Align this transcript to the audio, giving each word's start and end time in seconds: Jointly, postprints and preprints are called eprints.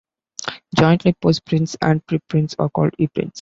Jointly, 0.75 1.13
postprints 1.21 1.77
and 1.79 2.03
preprints 2.07 2.55
are 2.57 2.69
called 2.71 2.93
eprints. 2.99 3.29